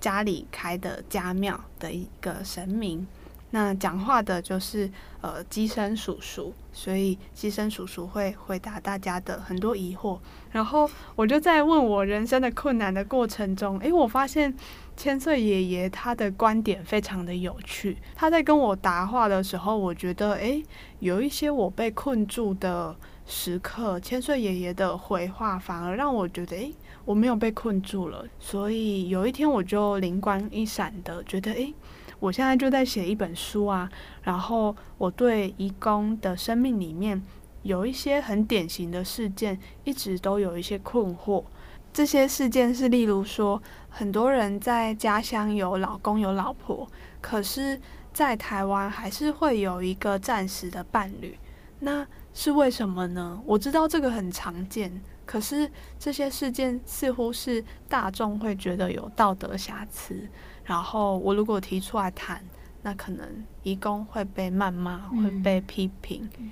[0.00, 3.06] 家里开的家庙的一个神明。
[3.50, 10.18] 那讲话的就是呃机身叔叔，所以机身叔叔会回答大家的很多疑惑。
[10.50, 14.52] 然后我就在问我人生的困难的过程中，诶，我发现
[14.96, 17.98] 千岁爷爷他的观点非常的有趣。
[18.14, 20.62] 他在跟我答话的时候，我觉得诶，
[21.00, 22.94] 有一些我被困住的
[23.26, 28.24] 时刻，千岁爷爷的回话反而让我觉得诶，我没有被困住了。
[28.38, 31.74] 所以有一天我就灵光一闪的觉得诶。
[32.20, 33.90] 我现在就在写一本书啊，
[34.22, 37.20] 然后我对移工的生命里面
[37.64, 41.44] 有一些很典型的事件，一直都有一些困惑。
[41.92, 43.62] 这些事件是例如说，
[43.96, 46.84] 很多人在家乡有老公有老婆，
[47.20, 47.80] 可是，
[48.12, 51.38] 在台湾还是会有一个暂时的伴侣，
[51.78, 53.40] 那是为什么呢？
[53.46, 60.28] 我知道这个很常见，可是这些事件似乎是大众会觉得有道德瑕疵。
[60.64, 62.44] 然后我如果提出来谈，
[62.82, 66.28] 那可能义工会被谩骂，会被批评。
[66.38, 66.50] 嗯。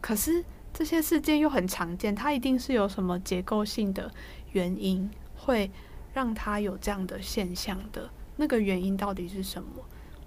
[0.00, 4.10] 可是这些事件又很常见，它一定是有什么结构性的
[4.52, 5.70] 原因，会
[6.12, 8.10] 让他有这样的现象的。
[8.36, 9.68] 那个原因到底是什么？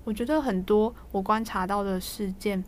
[0.03, 2.63] 我觉得很多我观察到的事件，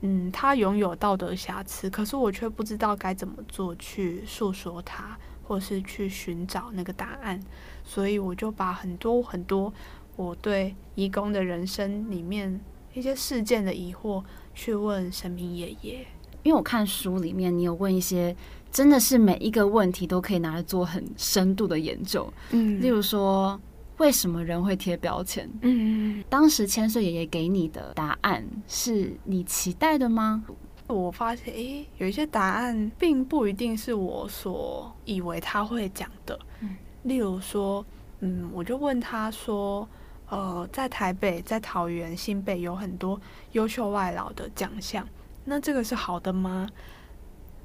[0.00, 5.18] 嗯，它拥有道德瑕疵，可是我却不知道该怎么做去诉说它。
[5.44, 7.38] 或是去寻找那个答案，
[7.84, 9.70] 所以我就把很多很多
[10.14, 12.60] 我对移工的人生里面
[12.94, 16.06] 一些事件的疑惑去问神明爷爷。
[16.44, 18.34] 因为我看书里面，你有问一些
[18.72, 22.32] 真的是每一个问题都可以拿来做很深度的研究。
[22.50, 23.60] 嗯，例如说
[23.98, 25.48] 为什么人会贴标签？
[25.60, 30.42] 嗯，当时千岁爷爷给你的答案是你期待的吗？
[30.88, 36.38] 我发现，诶，有一些答案并不一定是我所以为他会讲的。
[36.60, 37.84] 嗯，例如说，
[38.20, 39.88] 嗯，我就问他说，
[40.28, 43.20] 呃，在台北、在桃园、新北有很多
[43.52, 45.06] 优秀外劳的奖项，
[45.44, 46.66] 那这个是好的吗？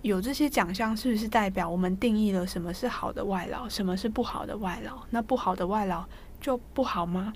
[0.01, 4.97] 有这些奖项是不是代表我们定义了什么是好的外劳，什么是不好的外劳？
[5.10, 6.05] 那不好的外劳
[6.39, 7.33] 就不好吗？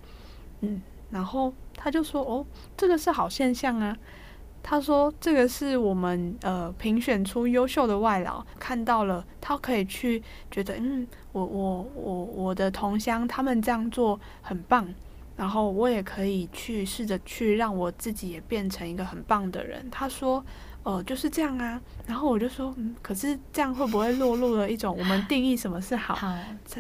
[0.62, 2.46] 嗯，然后他就说，哦，
[2.78, 3.98] 这个是好现象啊。
[4.64, 10.22] 他说：“这个是我们呃评选出优秀的外劳，看到了他可以去
[10.52, 14.88] 觉得，嗯，我我我我的同乡他们这样做很棒，
[15.36, 20.46] 然后我也可以去试着去让我自己也变成一个很棒的人。”他说
[20.84, 26.18] ：“呃，就是这样啊。”然后我就说：“嗯，可是这样会不会落入了一种我们 定义什么是好，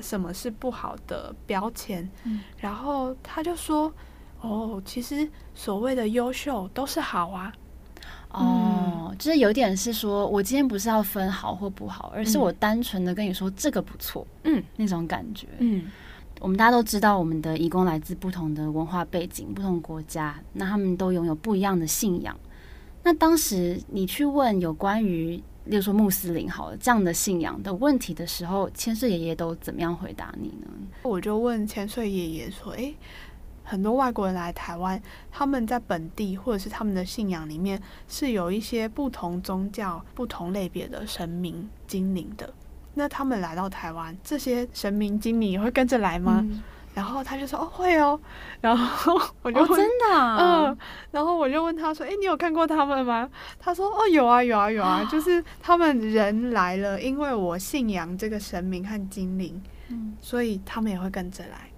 [0.01, 2.09] 什么是不好的标签？”
[2.57, 3.91] 然后他就说
[4.41, 7.53] ：“哦，其实所谓的优秀都是好啊。”
[8.33, 15.91] 哦、oh，就是有点是说，我今天不是要分好或不好，而是我单纯的跟你说这个不错，嗯，那种感觉，嗯，
[16.39, 22.33] 我们大家都知道，我们的义工来自不同的文化背景、不同国家，那他们都拥有不一样的信仰。
[23.03, 30.67] 那当时你去问有关于，例如说穆斯林好了这样的信仰的问题的时候，千岁爷爷都怎么样回答你呢？
[31.03, 32.95] 我就问千岁爷爷说：“诶。”
[33.63, 35.01] 很多外国人来台湾，
[35.31, 42.53] 他们在本地或者是他们的信仰里面是有一些不同宗教、不同类别的神明精灵的。
[42.95, 46.41] 那他们来到台湾，这些神明精灵也会跟着来吗？
[46.43, 46.61] 嗯、
[46.93, 48.19] 然后他就说：“哦，会哦。
[48.61, 50.37] ”然后我就问：“哦、真的、啊？”
[50.67, 50.77] 嗯。
[51.11, 53.29] 然后我就问他说：“哎，你有看过他们吗？”
[53.59, 61.69] 他说：“哦，有啊，有啊，有啊，就是他们人来了，因为我信仰这个神明和精灵，嗯，所以他们也会跟着来。”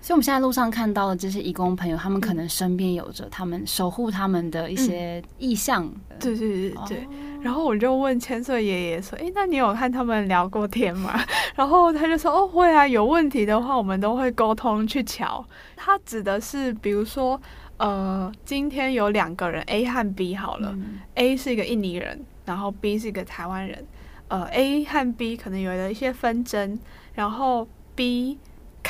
[0.00, 0.02] 嗯。
[0.02, 5.86] 所以我们现在路上看到的这些义工朋友，他们可能身边有着他们守护他们的一些意向。
[6.18, 7.06] 对对对对。
[7.42, 11.18] 然后我就问千岁爷爷说：“诶，那你有和他们聊过天吗？”
[11.56, 15.42] 然后他就说：“哦，会啊，有问题的话，我们都会沟通去瞧。”
[15.76, 17.40] 他指的是，比如说，
[17.78, 23.86] 呃，今天有两个人 A 和 B 好了，嗯，A 是一个印尼人，然后 B 是一个台湾人。
[24.28, 26.78] 呃，A 和 B 可能有了一些纷争，
[27.14, 28.38] 然后 B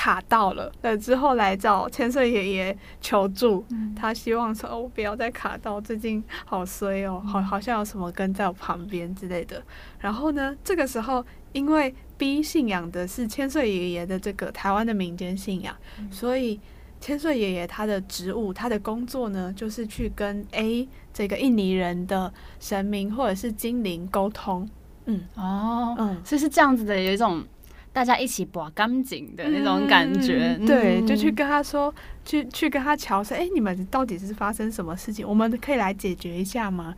[0.00, 9.62] 卡到了，呃，之后来找千岁爷爷求助，嗯、他希望说，我不要再卡到，最近好衰哦，好，好像有什么跟在我旁边之类的。
[9.98, 11.22] 然后呢，这个时候
[11.52, 16.58] 因为 B 信仰的是千岁爷爷的这个台湾的民间信仰，嗯、所以
[16.98, 24.66] 千岁爷爷他的职务、他的工作呢，就是去跟 A 这个印尼人的神明或者是精灵沟通。
[25.04, 27.44] 嗯哦，嗯，所以是这样子的，有一种
[27.92, 30.56] 大家一起把干净的那种感觉。
[30.60, 31.92] 嗯、对，就去跟他说，
[32.24, 35.26] 去去跟他瞧说，哎、欸，你们到底是发生什么事情？
[35.26, 36.94] 我们可以来解决一下吗？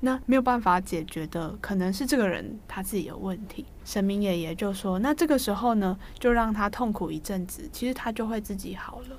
[0.00, 3.64] 那没有办法解决的，可能是这个人他自己有问题。
[3.84, 9.18] 神明爷爷就说，那这个时候呢，就让他痛苦一阵子，其实他就会自己好了。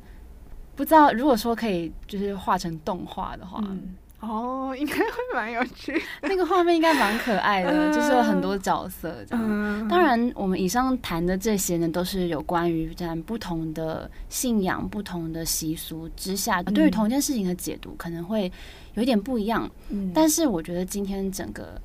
[0.76, 3.60] 不知道如果说可以，就是画成动画的话。
[3.64, 9.88] 嗯哦，应该会蛮有趣，那个画面应该蛮可爱的，就是有很多角色这样。
[9.88, 18.52] 当然，我们以上谈的这些呢，都是有关于在不同的信仰、不同的习俗之下，对于同一件事情的解读可能会
[18.96, 19.70] 有一点不一样。
[20.12, 21.80] 但是我觉得今天整个，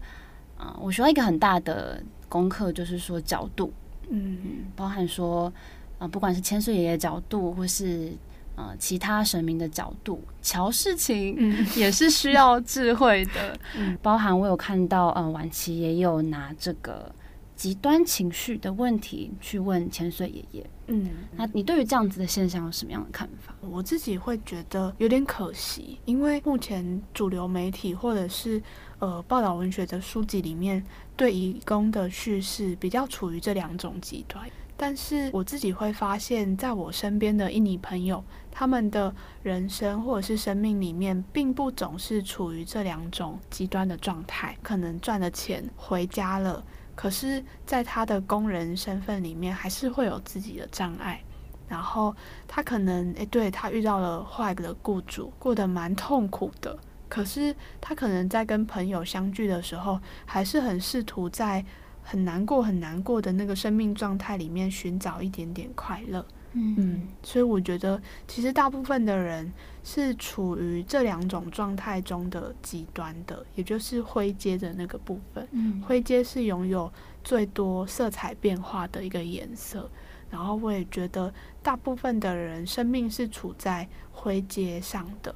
[0.56, 3.70] 啊，我学到一个很大的功课，就是说角度，
[4.08, 4.38] 嗯，
[4.74, 5.52] 包含说，
[5.98, 8.12] 啊，不管是千岁爷爷角度，或是。
[8.60, 11.34] 呃，其他神明的角度瞧事情，
[11.74, 13.58] 也是需要智慧的。
[13.74, 17.10] 嗯，包含我有看到，呃，晚期也有拿这个
[17.56, 20.70] 极端情绪的问题去问千岁爷爷。
[20.88, 23.54] 嗯，那你对于这样子的现象有什么样的看法？
[23.62, 28.62] 我自己会觉得有点可惜，因为目前主流媒体或者是
[28.98, 30.84] 呃报道文学的书籍里面，
[31.16, 34.44] 对移工的叙事比较处于这两种极端。
[34.82, 44.56] 但是我自己会发现，在我身边的印尼朋友，他们的人生或者是生命里面，并不总是处于这两种极端的状态。
[44.62, 46.64] 可能赚了钱回家了，
[46.94, 51.22] 可是在他的工人身份里面，还是会有自己的障碍。
[51.68, 52.16] 然后
[52.48, 56.78] 他可能，诶，对，他遇到了坏的雇主，过得蛮痛苦的。
[57.06, 61.62] 可是他可能在跟朋友相聚的时候，还是很试图在。
[62.10, 69.52] 很难过，很难过的那个生命状态里面寻找一点点快乐，嗯，嗯，所以我觉得其实大部分的人
[69.84, 75.46] 是处于这两种状态中的极端的，也就是灰阶的那个部分。
[75.52, 76.92] 嗯，灰阶是拥有
[77.22, 79.88] 最多色彩变化的一个颜色，
[80.32, 81.32] 然后我也觉得
[81.62, 85.32] 大部分的人生命是处在灰阶上的。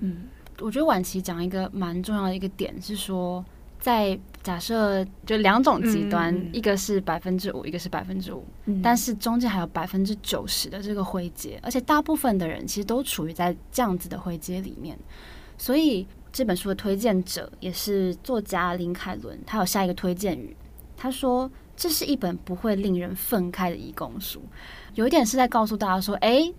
[0.00, 3.42] 嗯，我觉得晚期讲一个蛮重要的一个点是说。
[3.80, 8.44] 在假设就两种极端，嗯、一个是百分之五，一个是百分之五，
[8.82, 14.98] 但是中间还有百分之九十的这个灰阶，而且大部分的人其实都处于在这样子的灰阶里面。
[15.56, 20.54] 所以这本书的推荐者也是作家林凯伦，他有下一个推荐语，
[20.96, 24.42] 他说这是一本不会令人愤慨的义工书，
[24.94, 26.50] 有一点是在告诉大家说，哎，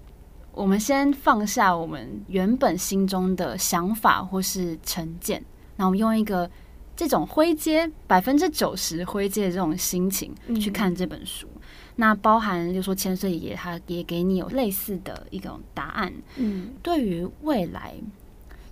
[0.53, 5.43] 我们先放下我们原本心中的想法或是成见，
[5.75, 6.49] 那我们用一个。
[6.95, 11.61] 这种灰阶百分之九十灰阶的这种心情去看这本书，嗯、
[11.95, 16.13] 那包含就说千岁爷爷他也给你有类似的一种答案。
[16.35, 17.95] 嗯，对于未来，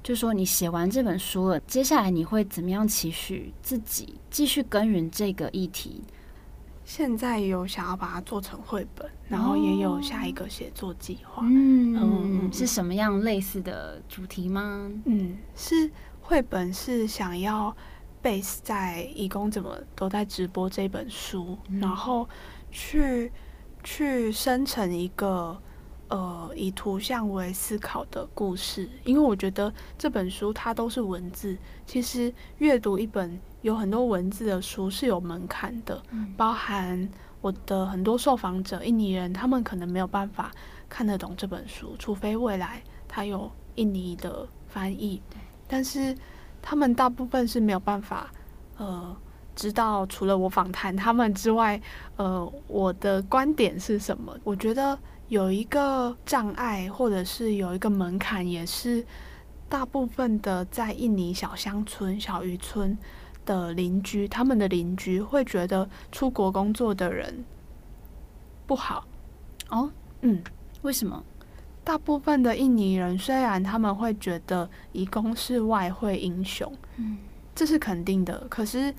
[0.03, 6.03] 就说你写完这本书了，接下来你会怎么样期许自己继续耕耘这个议题？
[6.85, 11.43] 现在有想要把它做成绘本，然后也有下一个写作计划。
[11.45, 11.95] 嗯，
[12.43, 14.91] 嗯，是什么样类似的主题吗？
[15.05, 15.89] 嗯，是
[16.21, 17.75] 绘本，是想要。
[18.21, 22.27] Base 在义工怎么都在直播这本书，嗯、然后
[22.71, 23.31] 去
[23.83, 25.57] 去生成一个
[26.09, 37.09] 呃以图像为思考的故事，因为我觉得这本书它都是文字，其实阅读一本有很多文字的书是有门槛的，嗯、包含
[37.41, 40.51] 我的很多受访者印尼人，他们可能没有办法
[40.89, 45.21] 看得懂这本书，除非未来它有印尼的翻译，
[45.67, 46.15] 但是。
[46.61, 48.29] 他们大部分是没有办法，
[48.77, 49.15] 呃，
[49.55, 51.79] 知道除了我访谈他们之外，
[52.17, 54.37] 呃，我的观点是什么？
[54.43, 54.97] 我觉得
[55.27, 59.05] 有一个障碍，或者是有一个门槛，也是
[59.67, 62.97] 大部分的在印尼小乡村、小渔村
[63.45, 67.43] 的邻居，他们的邻居会觉得出国工作的人
[68.65, 69.05] 不好。
[69.69, 69.91] 哦，
[70.21, 70.43] 嗯。
[70.81, 71.21] 为什么？
[71.89, 77.17] 大部分的印尼人虽然他们会觉得移工是外汇英雄，嗯，
[77.55, 78.93] 这是肯定的，可是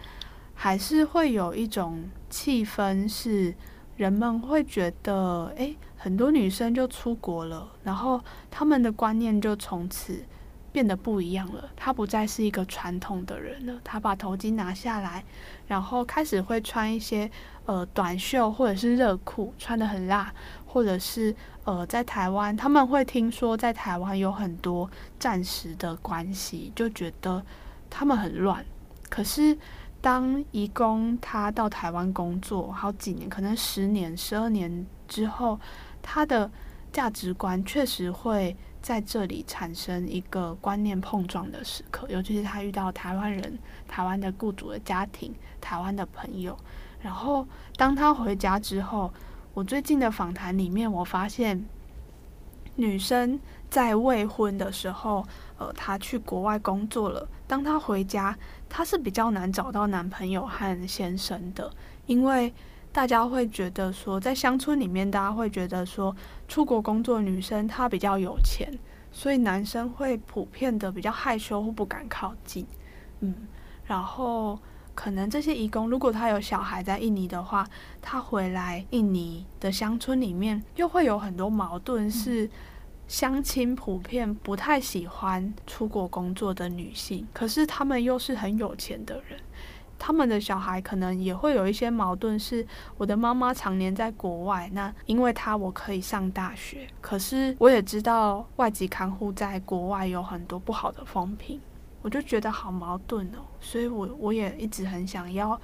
[0.54, 3.54] 还是会有一种气氛是
[3.96, 8.20] 人们会觉得，诶，很多女生就出国了，然后
[8.50, 10.24] 他们的观念就从此
[10.72, 11.70] 变得不一样了。
[11.76, 15.24] 他不再是一个传统的人了，他把头巾拿下来，
[15.68, 17.30] 然后开始会穿一些
[17.66, 20.34] 呃短袖或者是热裤，穿的很辣。
[20.72, 27.44] 或者是呃，在台湾，他们会听说在台湾有很多战时的关系，就觉得
[27.90, 28.64] 他们很乱。
[29.08, 29.58] 可是
[30.00, 35.58] 当移工他到台湾工作好几年，可能十年、十二年之后，
[36.00, 36.48] 他的
[36.92, 43.58] 价值观确实会在这里产生一个观念碰撞的时刻，尤其是他遇到台湾人、
[43.88, 46.56] 台湾的雇主的家庭、台湾的朋友，
[47.00, 47.44] 然后
[47.76, 49.12] 当他回家之后。
[49.60, 51.66] 我最近的访谈里面，我发现
[52.76, 53.38] 女生
[53.68, 55.22] 在未婚的时候，
[55.58, 57.28] 呃，她去国外工作了。
[57.46, 58.34] 当她回家，
[58.70, 61.70] 她是比较难找到男朋友和先生的，
[62.06, 62.54] 因为
[62.90, 66.16] 大家会觉得说，在乡村里面，大家会觉得说，
[66.48, 68.72] 出国工作女生她比较有钱，
[69.12, 72.66] 所以男生会普遍的比较害羞或不敢靠近。
[73.20, 73.34] 嗯，
[73.84, 74.58] 然后。
[75.00, 77.66] 可能这些移工，如果他有小孩在印尼的话，
[78.02, 82.10] 他回来印尼的乡村里面，又会有很多矛盾。
[82.10, 82.50] 是
[83.08, 89.40] 乡亲普遍不太喜欢出国工作的女性，可是他们又是很有钱的人，
[89.98, 92.38] 他们的小孩可能也会有一些矛盾。
[92.38, 92.66] 是
[92.98, 101.58] 我的妈妈常年在国外，那因为她我可以上大学，可是我也知道外籍看护在国外有很多不好的风评。
[102.02, 105.60] 我就觉得好矛盾哦，所以我我也一直很想要，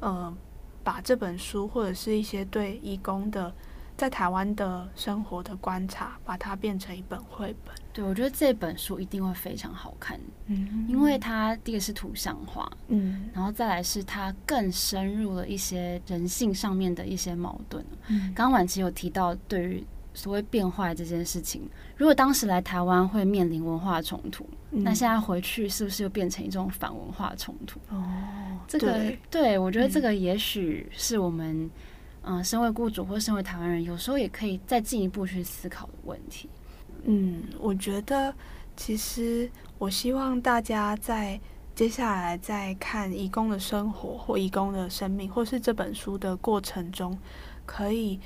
[0.00, 0.34] 呃，
[0.82, 3.54] 把这本书或者是一些对义工的
[3.96, 7.74] 在台湾的生活的观察，把它变成一本绘本。
[7.92, 17.84] 对，我觉得这本书一定会非常好看，嗯，因为它第一个是图像化，嗯，然后再来是它更深入了一些人性上面的一些矛盾。
[18.08, 19.86] 嗯，刚刚婉琪有提到对于。
[20.16, 27.78] 所谓变坏这件事情，如果当时来台湾会面临文化冲突，嗯，那现在回去是不是又变成一种反文化冲突？
[27.90, 28.02] 哦，
[28.66, 31.70] 这个对，对，我觉得这个也许是我们，
[32.22, 36.48] 嗯、呃，身为雇主或身为台湾人，有时候也可以再进一步去思考的问题。
[37.04, 38.34] 嗯，我觉得
[38.74, 41.38] 其实我希望大家在
[41.74, 47.18] 接下来在看义工的生活或义工的生命，或是这本书的过程中，
[47.66, 48.18] 可以。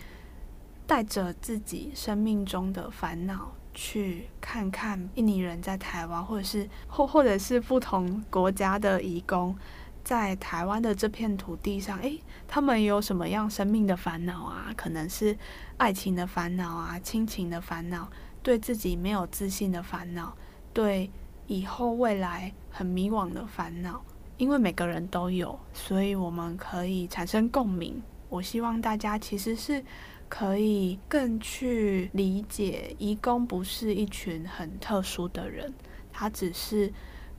[0.90, 9.56] 带着自己生命中的烦恼去看看印尼人在台湾，或者是或或者是不同国家的移工
[10.02, 14.74] 在台湾的这片土地上，诶，他们有什么样生命的烦恼啊？
[14.76, 15.38] 可能是
[15.76, 18.10] 爱情的烦恼啊，亲情的烦恼，
[18.42, 20.36] 对自己没有自信的烦恼，
[20.72, 21.08] 对
[21.46, 24.02] 以后未来很迷惘的烦恼。
[24.38, 28.02] 因为每个人都有，所以我们可以产生共鸣。
[28.28, 29.84] 我希望大家其实是。
[30.30, 35.74] 可以更去理解，移工不是一群很特殊的人，
[36.12, 36.90] 他只是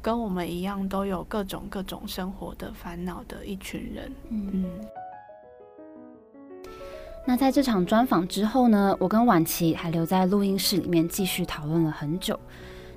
[0.01, 4.11] 跟我们一样，都有各种各种生活的烦恼的一群人。
[4.29, 4.65] 嗯，嗯。
[7.25, 12.37] 那在这场专访之后呢，我跟婉琪还留在录音室里面继续讨论了很久。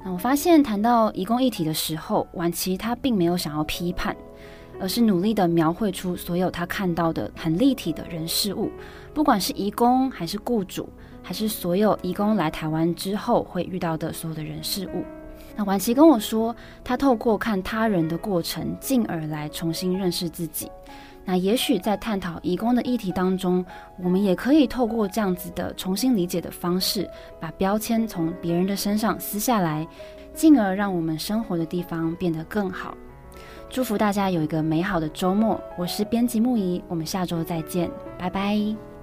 [0.05, 4.17] 那我发现谈到移工议题的时候，婉琪她并没有想要批判，
[4.81, 8.73] 而是努力的描绘出所有她看到的很立体的人事物。
[9.15, 10.89] 不管是移工还是雇主，
[11.23, 15.05] 还是所有移工来台湾之后会遇到的所有的人事物，
[15.57, 20.69] 那婉琪跟我说，她透过看他人的过程，进而来重新认识自己。
[21.25, 23.65] 那也许在探讨移工的议题当中，
[24.03, 27.09] 我们也可以透过这样子的重新理解的方式，
[27.41, 29.87] 把标签从别人的身上撕下来，
[30.35, 32.95] 进而让我们生活的地方变得更好。
[33.71, 35.59] 祝福大家有一个美好的周末。
[35.79, 38.94] 我是编辑木仪，我们下周再见，拜拜。